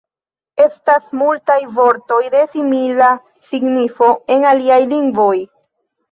[0.63, 3.09] Estas multaj vortoj de simila
[3.49, 5.35] signifo en aliaj lingvoj.